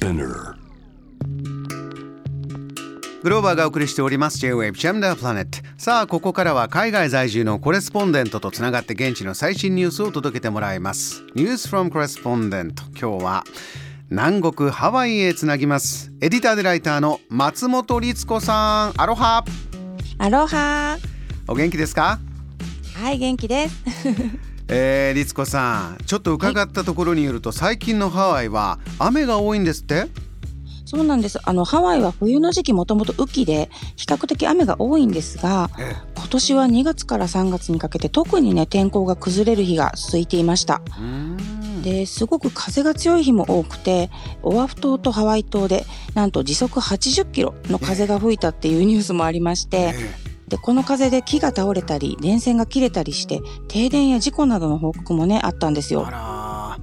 [0.00, 0.54] Spinner.
[3.22, 4.38] グローバーがお送りしております。
[4.38, 4.80] J-Wave the
[5.20, 5.46] Planet
[5.76, 11.22] さあここからは海外在住のコレスポンデントとつながって現地の最新ニュースを届けてもらいます。
[11.34, 13.44] ニュース from コレスポンデント今日は
[14.08, 16.10] 南国ハワイへつなぎます。
[16.22, 19.00] エディターでライターの松本律子さん。
[19.00, 19.44] アロハ。
[20.16, 20.96] アロハ。
[21.46, 22.18] お元気ですか？
[22.94, 23.74] はい元気です
[24.72, 30.06] えー、律子さんちょっと伺ったところによると、最近のハワイは雨が多いんですって？
[30.84, 31.38] そうなんです。
[31.44, 40.80] あのハワイは冬の時期もともと雨季で比較的雨が多いんですがえ今年は2月から3月にかけて特にね天候が崩れる日が続いていました。
[41.84, 44.10] ですごく風が強い日も多くて
[44.42, 56.02] オアフ島とハワイ島でなんと時速80キロの風が吹いたっていうニュースもありましてえでこの風で木が倒れたり電線が切れたりして停電や事故などの報告もねあったんですよ。
[56.02, 56.78] えあら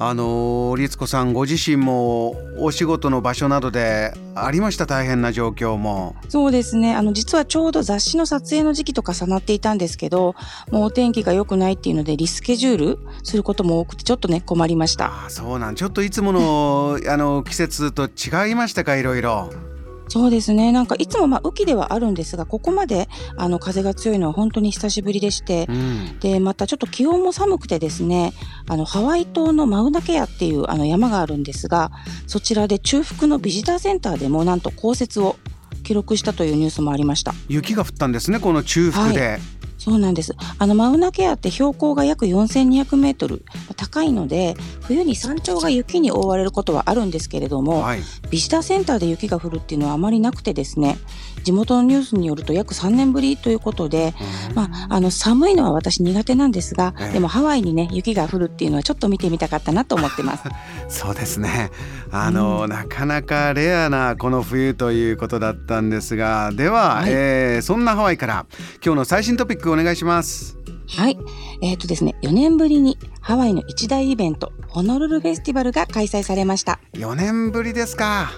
[0.00, 4.86] あのー律子さんご自身もお仕事の場所などでありました？
[4.86, 6.14] 大変な状況も。
[6.28, 6.94] そうですね。
[6.94, 10.36] あの、実はちょうど雑誌の撮影の時期と重なっていたんですけど、
[10.70, 15.06] もうお天気が良くないっていうので、リスケジュールすることも多くて、ちょっとね、困りました。
[15.06, 15.74] ああそうなん。
[15.74, 18.94] ちょっといつもの あの季節と違いましたか？
[18.94, 19.50] いろいろ
[20.08, 20.72] そうですね。
[20.72, 28.32] なんか、いつもまあ、雨季ではあるんですが、ここまで、あの、風が強いのは本当に久しぶりでしてう、んで、またちょっと気温も寒くてですね、
[28.68, 31.90] あの、ハワイ島のマウナケアっていうあの山があるんですが、
[32.26, 35.36] そちらで中腹のビジターセンターでもなんと降雪を
[35.84, 37.34] 記録したというニュースもありました。
[37.48, 39.38] 雪が降ったんですねこの中腹で、
[39.88, 40.34] そうなんです。
[40.58, 43.44] あのマウナケアって標高が約4200メートル
[43.76, 48.00] 高いので、冬に山頂が雪に覆われることはあるんですけれども、はい。
[48.30, 50.98] ビジターセンターで雪が降るっていうのはあまりなくてですね、
[51.42, 54.14] 地元のニュースによると約3年ぶりということで、
[54.54, 57.12] まあ、あの寒いのは私苦手なんですが、ええ。
[57.14, 60.44] でもハワイにね、雪が降るっていうのはちょっと見てみたかったなと思ってます。
[60.88, 61.70] そうですね。
[62.10, 65.88] あの、なかなかレアなこの冬ということだったん。
[65.88, 68.46] ですがでは、はいえーそんなハワイから
[68.84, 70.58] 今日の最新トピックお願いします
[70.88, 71.18] はい。
[71.60, 76.80] えっ、とですね、4年ぶりにハワイの一大イベント、ホノルルフェスティバルが開催されました。
[76.94, 78.30] 4年ぶりですか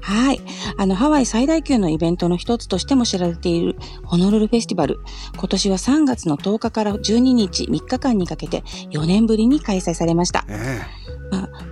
[0.00, 0.40] はい。
[0.76, 5.00] あの、ハワイ最大級のイベントの一つとしても知られているホノルルフェスティバル。
[5.36, 10.44] 今年は3月の10日から12日3日間にかけて4年ぶりに開催されました。
[10.48, 11.17] えまあ、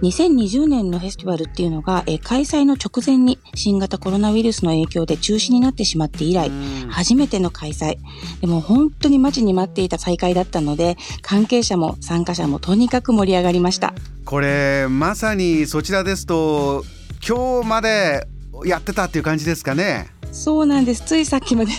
[0.02, 6.50] 2020年のフェスティバルっていうのが、えー開催の直前に新型コロナウイルスの影響で中止になってしまって以来、
[6.90, 7.98] 初めての開催。
[8.40, 13.94] でも本当に待ちに待っていた再開だったので、関係者も参加者もとにかく盛り上がりました。
[14.24, 16.84] これまさにそちらですと
[17.26, 18.26] 今日まで
[18.64, 21.02] やってたっていう感じですかねそうなんです。
[21.06, 21.72] ついさっきまで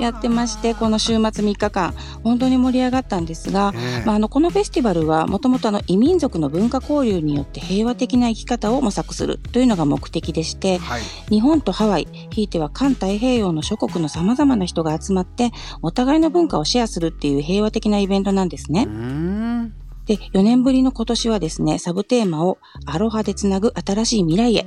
[0.00, 4.04] やってまして、この週末3日間、本当に盛り上がったんですが、ええ。
[4.04, 11.02] まあ、あのこのフェスティバルはもともとあの異民族の文化交流によって平和的な生き方を模索するというのが目的でしてはい。
[11.30, 15.50] 日本とハワイひいては環太平洋の諸国のさまざまな人が集まって
[15.82, 18.84] お互いの文化をシェアするっていう平和的なイベントなんですね。
[18.86, 18.90] う。
[18.90, 19.74] ん。
[20.06, 24.66] で4年ぶりの今年はですねサブテーマを「アロハでつなぐ新しい未来へ」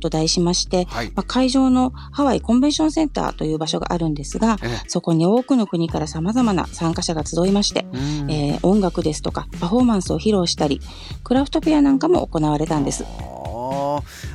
[0.00, 1.12] と題しまして、はい。
[1.14, 4.88] まあ、会場のハワイコンベンションセンターという場所があるんですがええ。
[4.88, 8.30] そこに多くの国から様々な参加者が集いまして、うん。
[8.30, 10.80] えー音楽ですとかパフォーマンスを披露したり
[11.24, 13.04] クラフトフェアなんかも行われたんです。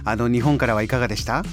[0.03, 1.44] あの日本からはいかがでした？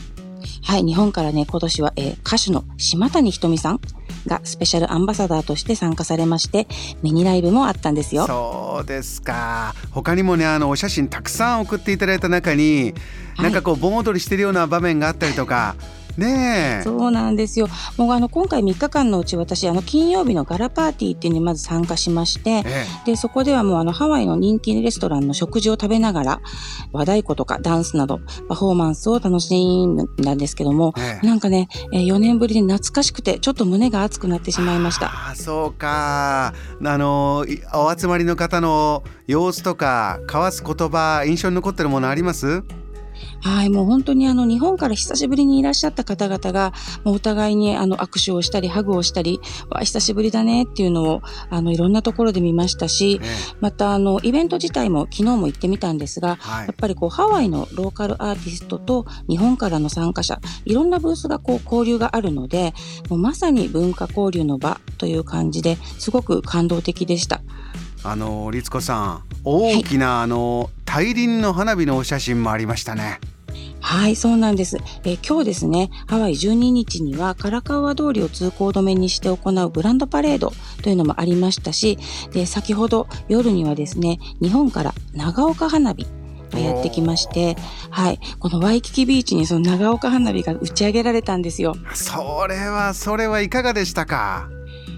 [0.62, 3.80] はい、日本からね、今年は、えー歌手の島谷ひとみさん
[4.26, 6.66] がスペシャルアンバサダーとして参加されまして、
[7.02, 8.26] ミニライブもあったんですよ。
[8.26, 12.94] そうですか他にもねあのお写真たくさん送っていただいた中に、はい
[13.42, 15.74] なんかこう盆踊りしてるような場面があったりとか
[16.16, 16.82] ねえ。
[16.84, 17.68] そうなんですよ。
[17.96, 22.64] もうあの、今回3日間のうち私、あの、金曜日のガラパーティーっていうのにまず参加しまして、え
[23.04, 26.40] で、そこではもうあの、ハワイの人気レストランの食事を食べながら、
[26.92, 31.20] 和太鼓とかダンスなど、パフォーマンスを楽しんだんですけども、ええ。
[31.22, 35.06] えなんかね、えー4年ぶりで懐かしくて、ちょっと胸が熱くなってしまいました。
[35.06, 36.54] ああそうか。
[36.84, 42.62] あのいお集まりの方の様子とか交わす言葉印象に残ってるものあります？
[43.40, 46.72] はい、もう本当にあの日本から久しぶりにいらっしゃった方々が、
[47.04, 49.40] もうお互いにあの握手をしたり、ハグをしたり、
[49.70, 53.26] わあ久しぶりだねっていうのを、あのいろんなところで見ましたし、え
[53.60, 62.74] またあのイベント自体も昨日も行ってみたんですが、はいやっぱりこうハワイのローカルアーティストと日本からの参加者、いろんなブースがこう交流があるので、
[63.08, 67.42] もうまさに文化交流の場という感じですごく感動的でした。
[68.06, 73.18] あの律子さん大きな、あの大輪の花火のお写真もありましたね
[73.80, 74.78] はい、そうなんです。
[75.02, 80.52] えー今日ですね、ハワイ12日にはカラカウア通りを通行止めにして行うグランドパレード
[80.82, 81.98] というのもありましたし、
[82.32, 86.06] で、先ほど夜にはですね、日本から長岡花火
[86.50, 87.56] とやってきまして、
[87.90, 91.74] はい、このワイキキビーチにその長岡花火が打ち上げられたんですよ。
[91.92, 94.48] それはそれはいかがでしたか？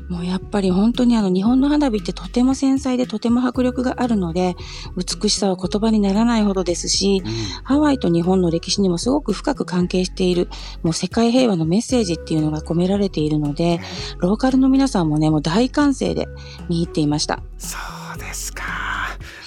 [0.08, 4.56] もうやっぱり本当にあの日本の花火ってとても繊細でとても迫力があるので、
[4.96, 7.22] 美しさは言葉にならないほどですし、
[7.64, 10.48] ハワイと日本の歴史にもすごく深く関係している、
[10.82, 13.80] もう世界平和のメッセージっていうのが込められているので、
[14.18, 16.28] ローカルの皆さんもね、もう大歓声で
[16.68, 17.42] 見入っていました。
[17.58, 17.76] そ
[18.14, 18.64] うですか。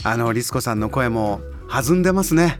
[0.03, 2.57] あのリスコさんの声も弾んでますね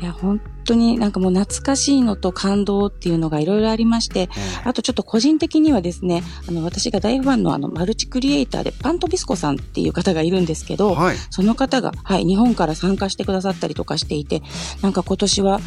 [0.00, 4.28] いや、本当になんかもう懐かしいのと感動っていうのがいろいろありまして、
[4.64, 11.16] あとちょっと個人的にはですね、あの私が大ファンのあのマルチクリエイターでパントビスコさんっていう方がいるんですけど、はい。
[11.30, 14.42] その方が、はい、日本から参加してくださったりとかしていて、
[14.82, 15.60] なんか今年は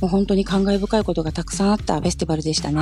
[0.00, 2.80] もう本当に感慨深いことがたくさんあったフェスティバルでしたね。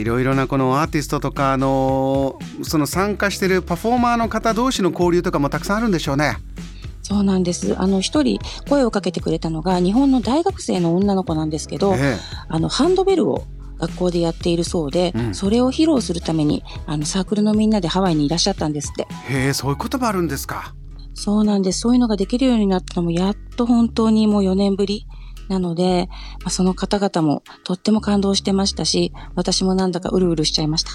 [0.00, 6.36] いろいろなこのアーティストとかあのその参加してるパフォーマーの方同士の交流とかもたくさんあるんでしょうね
[7.02, 7.74] そうなんです。
[7.78, 8.38] あの、一人
[8.68, 12.18] 声をかけてくれたのが日本の大学生の女の子なんですけど、え
[12.48, 13.44] あの、ハンドベルを
[13.78, 19.06] 学校でやっているそうで、うんそれを披露するために、あの、サークルのみんなでハワイにいらっしゃったんですって。
[19.30, 20.74] えへえそういうこともあるんですか？
[21.14, 21.80] そうなんです。
[21.80, 25.06] そういうのができるようになったのも、やっと本当にもう4年ぶり。
[25.48, 26.08] なので、
[26.42, 30.92] まあ、その方々もとっても感動してましたし、私もなんだかうるうるしちゃいました。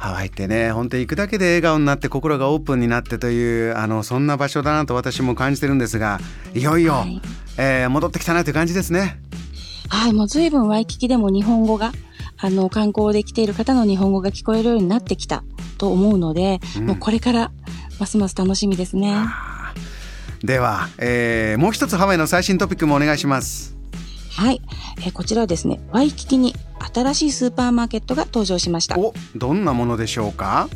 [0.00, 6.18] ハワイってね本当に行くだけで笑顔になって心がオープンになってというあのそんな場所だなと私も感じてるんですが
[6.54, 7.20] いよいよ、はい。
[7.58, 9.20] えー戻ってきたなという感じですね。
[9.90, 11.92] はい、もう随分ワイキキでも日本語が、
[12.38, 15.42] あの、観光で来ている方の日本語が聞こえるようになってきた
[15.78, 16.86] と思うので、うん。
[16.86, 17.50] もうこれから
[17.98, 19.14] ますます楽しみですね。
[20.42, 23.76] では、えーもう一つハワイの最新トピックもお願いします。
[24.30, 24.62] はい、
[24.98, 26.54] えーこちらはですね、ワイキキに
[26.92, 28.98] 新しいスーパーマーケットが登場しました。
[28.98, 30.68] おどんなものでしょうか？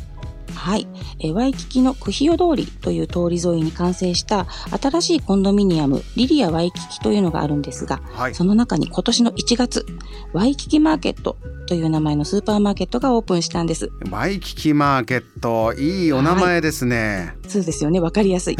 [0.53, 0.87] はい、
[1.19, 4.45] えーワイキキのクヒオ通りという通り沿いに完成した
[4.81, 8.35] 新しいコンドミニアムリリアワイキキというのがあるんですが、はい。
[8.35, 9.85] その中に今年の1月、
[10.31, 11.35] ワイキキマーケット
[11.67, 13.89] という名前のスーパーマーケットがオープンしたんです。
[14.11, 17.99] ワイキキマーケットいいお名前ですね、そうですよね。
[17.99, 18.57] わかりやすい。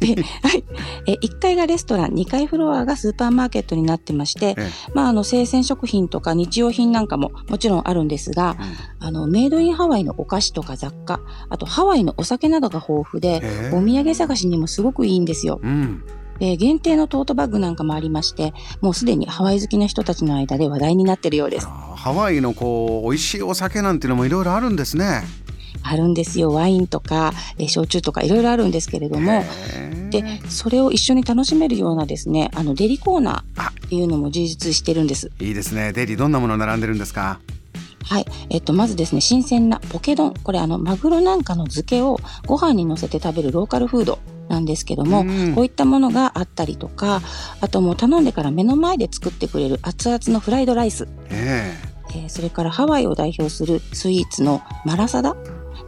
[0.00, 0.64] で、はい。
[1.06, 8.56] え、1階がレストラン、2階フロアがスーパーマーケットになってまして、えまあ、あの、生鮮食品とか日用品なんかももちろんあるんですが、
[9.00, 15.60] あの、メイドインハワイのお菓子とか雑貨、あとハワイのお酒などが豊富で、えお土産探しにもすごくいいんですよ。
[15.62, 16.02] うん
[16.38, 21.66] で、限定のトートバッグなんかもありまして、もうすでにハワイ好きな人たちの間で話題になってるようです。
[21.66, 25.22] ハワイのこう美味しいお酒なんていうのもいろいろあるんですね
[25.82, 26.52] あるんですよ。
[26.52, 29.44] ワインとか、え焼酎とかいろいろあるんですけれども、
[30.10, 35.30] で、それを一緒に楽しめるようなですね、あの、デリコーナーっていうのも充実してるんです。
[35.40, 37.40] いいですねデリどんなもの並んでるんですか？
[38.04, 38.26] はい。
[38.50, 40.32] えっと、まずですね、新鮮なポケ丼。
[40.44, 47.20] これ、あの、マグロなんかの漬けをご飯に乗せて食べるローカルフードなんですけども、うんこういったものがあったりとか、
[47.60, 51.08] あともう頼んでから目の前で作ってくれる熱々のフライドライス。
[51.30, 51.96] ええー
[52.28, 55.36] それからハワイを代表するスイーツのマラサダ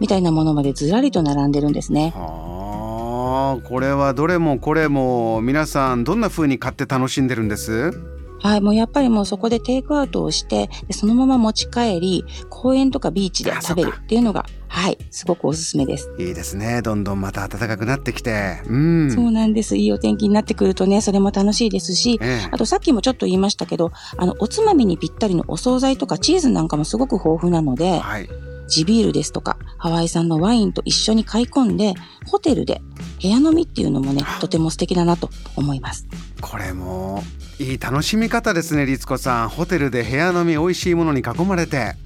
[0.00, 2.12] みたいなものまでずらりと並んでるんですね。
[2.17, 2.19] え。
[2.19, 7.93] はあこれはどれもこれも皆さんどんな風に買って楽しんでるんです？
[8.40, 16.14] はい、もうやっぱりもうそこでテイクアウトをして、でそのまま持ち帰り、公園とかビーチであ食べるっていうのが、はい、すごくおすすめです。
[16.20, 16.81] いいですね。
[16.81, 18.61] どんどんまた暖かくなってきて。
[18.69, 19.11] うん。
[19.11, 19.76] そうなんです。
[19.76, 22.49] いいお天気になってくるとね、それも楽しいですし、ええ。
[22.52, 28.28] あとさっきもちょっと言いましたけど、あの、おつまみにぴったりのお惣菜とかチーズなんかもすごく豊富なので、はい
[28.68, 31.94] 地ビールですとか、ハワイ産のワインと一緒に買い込んで、
[32.26, 32.80] ホテルで
[33.20, 36.06] 部屋飲みっていうのもね、とても素敵だなと思います。
[36.40, 37.25] これも
[37.58, 41.96] いい楽しみ方ですね律子さんホテルで部屋飲み美味しいものに囲まれて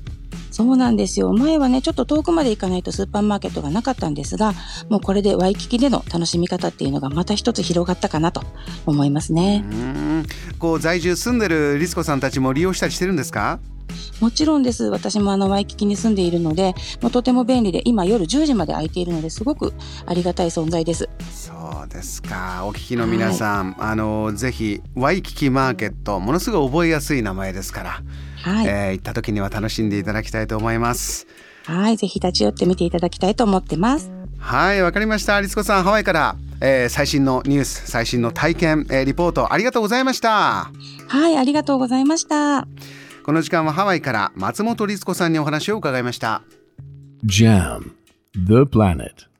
[0.50, 1.32] そうなんですよ。
[1.32, 4.52] 前はね、ちょっと遠くまで行かないとスーパーマーケットがなかったんですが、
[4.90, 8.42] もうこれでワイキキでの楽しみ方っていうのがまた一つ広がったかなと
[8.84, 9.58] 思いますうね。
[9.60, 10.26] ん
[10.58, 13.60] こう在住住んでる律子さんたちも利用したりしてるんですか？
[14.20, 14.84] もちろんです。
[14.84, 19.72] 私もあのワイキキに住んでいるので、もうとても便利で、今夜10時まで空いているのですごく
[20.06, 21.08] ありがたい存在です。
[21.30, 21.52] そ
[21.84, 28.02] うですかお聞きの皆さん、あのぜひワイキキマーケットものすごい覚えやすい名前ですから、
[28.42, 28.66] はい。
[28.66, 31.26] えー行った時には楽しんでいただきたいと思います
[31.64, 31.96] はい。
[31.96, 34.10] ぜひ立ち寄ってみていただきたいと思ってます。
[34.38, 40.70] はいわかりました律子さんハワイから、えー最新のニュース最新の体験、えーリポートありがとうございました
[41.08, 41.36] はい。
[41.38, 42.66] ありがとうございました。
[43.24, 46.42] この時間はハワイから松本律子さんにお話を伺いました
[47.24, 47.92] Jam.
[48.34, 49.31] The planet.